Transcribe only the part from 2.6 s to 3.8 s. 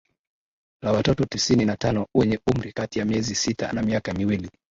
kati ya miezi sita